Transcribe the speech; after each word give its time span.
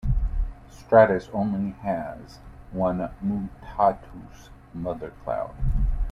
Stratus 0.71 1.29
only 1.31 1.73
has 1.83 2.39
one 2.71 3.11
mutatus 3.23 4.49
mother 4.73 5.13
cloud. 5.23 5.53